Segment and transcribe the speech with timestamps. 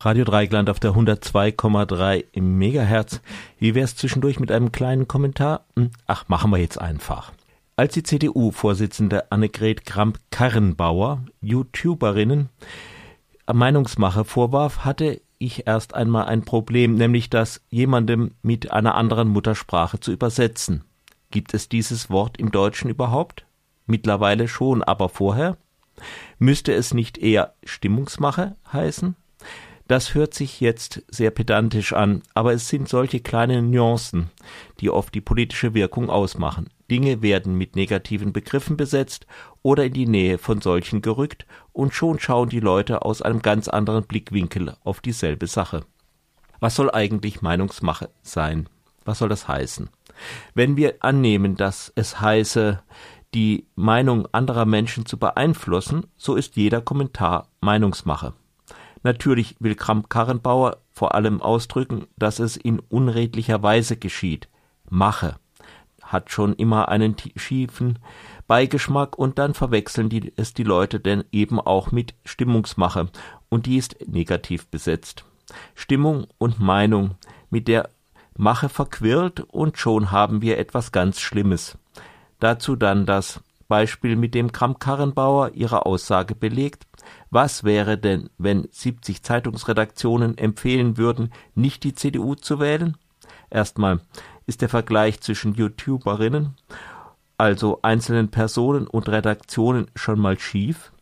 [0.00, 3.22] Radio Dreigland auf der 102,3 im Megahertz.
[3.58, 5.64] Wie wär's zwischendurch mit einem kleinen Kommentar?
[5.74, 7.32] Hm, ach, machen wir jetzt einfach.
[7.76, 12.50] Als die CDU-Vorsitzende Annegret Kramp-Karrenbauer YouTuberinnen
[13.50, 19.98] Meinungsmache vorwarf, hatte ich erst einmal ein Problem, nämlich das jemandem mit einer anderen Muttersprache
[19.98, 20.84] zu übersetzen.
[21.30, 23.46] Gibt es dieses Wort im Deutschen überhaupt?
[23.86, 25.56] Mittlerweile schon, aber vorher?
[26.38, 29.16] Müsste es nicht eher Stimmungsmache heißen?
[29.88, 34.30] Das hört sich jetzt sehr pedantisch an, aber es sind solche kleinen Nuancen,
[34.80, 36.70] die oft die politische Wirkung ausmachen.
[36.90, 39.26] Dinge werden mit negativen Begriffen besetzt
[39.62, 43.68] oder in die Nähe von solchen gerückt, und schon schauen die Leute aus einem ganz
[43.68, 45.84] anderen Blickwinkel auf dieselbe Sache.
[46.58, 48.68] Was soll eigentlich Meinungsmache sein?
[49.04, 49.88] Was soll das heißen?
[50.54, 52.82] Wenn wir annehmen, dass es heiße,
[53.34, 58.34] die Meinung anderer Menschen zu beeinflussen, so ist jeder Kommentar Meinungsmache.
[59.06, 64.48] Natürlich will Kramp-Karrenbauer vor allem ausdrücken, dass es in unredlicher Weise geschieht.
[64.90, 65.36] Mache
[66.02, 68.00] hat schon immer einen schiefen
[68.48, 73.08] Beigeschmack und dann verwechseln die, es die Leute denn eben auch mit Stimmungsmache
[73.48, 75.24] und die ist negativ besetzt.
[75.76, 77.14] Stimmung und Meinung
[77.48, 77.90] mit der
[78.36, 81.78] Mache verquirlt und schon haben wir etwas ganz Schlimmes.
[82.40, 86.86] Dazu dann das Beispiel, mit dem Kramp-Karrenbauer ihre Aussage belegt,
[87.30, 92.96] was wäre denn, wenn 70 Zeitungsredaktionen empfehlen würden, nicht die CDU zu wählen?
[93.50, 94.00] Erstmal
[94.46, 96.54] ist der Vergleich zwischen YouTuberinnen,
[97.38, 100.92] also einzelnen Personen und Redaktionen schon mal schief.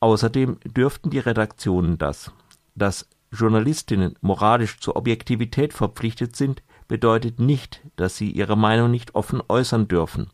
[0.00, 2.32] Außerdem dürften die Redaktionen das.
[2.74, 9.40] Dass Journalistinnen moralisch zur Objektivität verpflichtet sind, bedeutet nicht, dass sie ihre Meinung nicht offen
[9.48, 10.30] äußern dürfen.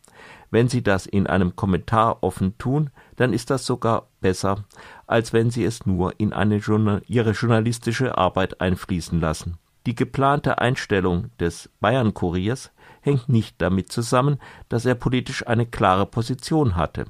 [0.50, 4.64] Wenn Sie das in einem Kommentar offen tun, dann ist das sogar besser,
[5.06, 9.58] als wenn Sie es nur in eine Journal Ihre journalistische Arbeit einfließen lassen.
[9.86, 16.74] Die geplante Einstellung des Bayern-Kuriers hängt nicht damit zusammen, dass er politisch eine klare Position
[16.74, 17.06] hatte.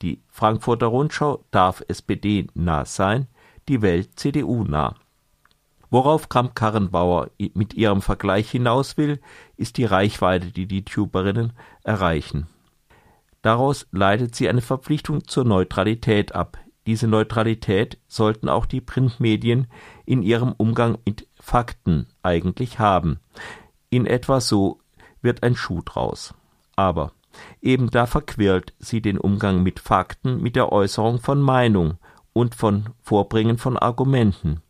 [0.00, 3.26] Die Frankfurter Rundschau darf SPD-nah sein,
[3.68, 4.94] die Welt CDU-nah.
[5.90, 9.20] Worauf Kramp-Karrenbauer mit ihrem Vergleich hinaus will,
[9.56, 11.52] ist die Reichweite, die die Tuberinnen
[11.84, 12.48] erreichen.
[13.44, 16.56] Daraus leitet sie eine Verpflichtung zur Neutralität ab.
[16.86, 19.66] Diese Neutralität sollten auch die Printmedien
[20.06, 23.20] in ihrem Umgang mit Fakten eigentlich haben.
[23.90, 24.80] In etwa so
[25.20, 26.32] wird ein Schuh draus.
[26.74, 27.12] Aber
[27.60, 31.98] eben da verquirlt sie den Umgang mit Fakten mit der Äußerung von Meinung
[32.32, 34.62] und von Vorbringen von Argumenten.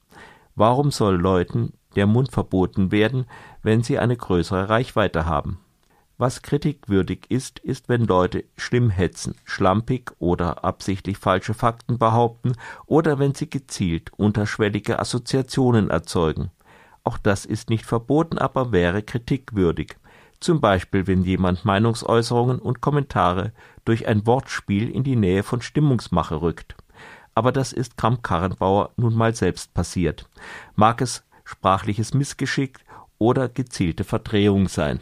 [0.57, 3.27] Warum soll Leuten der Mund verboten werden,
[3.63, 5.64] wenn sie eine größere Reichweite haben?
[6.17, 12.53] Was kritikwürdig ist, ist, wenn Leute schlimm hetzen, schlampig oder absichtlich falsche Fakten behaupten
[12.87, 16.51] oder wenn sie gezielt unterschwellige Assoziationen erzeugen.
[17.03, 19.97] Auch das ist nicht verboten, aber wäre kritikwürdig.
[20.39, 23.53] Zum Beispiel, wenn jemand Meinungsäußerungen und Kommentare
[23.85, 26.77] durch ein Wortspiel in die Nähe von Stimmungsmache rückt.
[27.35, 30.29] Aber das ist Kramp-Karrenbauer nun mal selbst passiert.
[30.77, 32.79] Mag es sprachliches Missgeschick
[33.19, 35.01] oder gezielte Verdrehung sein.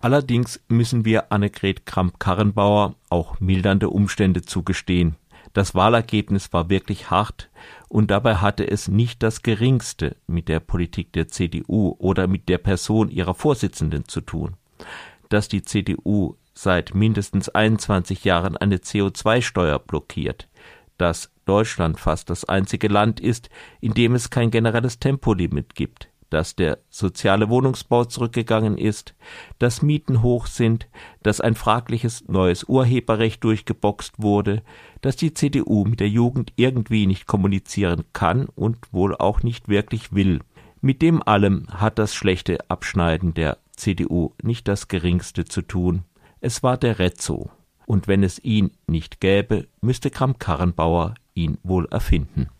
[0.00, 5.16] Allerdings müssen wir Annegret Kramp-Karrenbauer auch mildernde Umstände zugestehen.
[5.54, 7.50] Das Wahlergebnis war wirklich hart
[7.88, 12.58] und dabei hatte es nicht das geringste mit der Politik der CDU oder mit der
[12.58, 14.54] Person ihrer Vorsitzenden zu tun.
[15.30, 20.48] Dass die CDU seit mindestens 21 Jahren eine CO2-Steuer blockiert,
[20.96, 23.48] dass Deutschland fast das einzige Land ist,
[23.80, 29.14] in dem es kein generelles Tempolimit gibt, dass der soziale Wohnungsbau zurückgegangen ist,
[29.58, 30.88] dass Mieten hoch sind,
[31.22, 34.62] dass ein fragliches neues Urheberrecht durchgeboxt wurde,
[35.00, 40.12] dass die CDU mit der Jugend irgendwie nicht kommunizieren kann und wohl auch nicht wirklich
[40.12, 40.40] will.
[40.80, 46.04] Mit dem allem hat das schlechte Abschneiden der CDU nicht das geringste zu tun.
[46.40, 47.50] Es war der Rezzo.
[47.86, 52.48] Und wenn es ihn nicht gäbe, müsste Kramp-Karrenbauer ihn wohl erfinden.